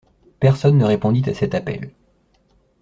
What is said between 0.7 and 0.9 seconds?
ne